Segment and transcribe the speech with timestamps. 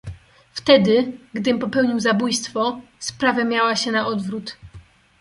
[0.53, 4.57] "Wtedy, gdym, popełnił zabójstwo, sprawa miała się na odwrót."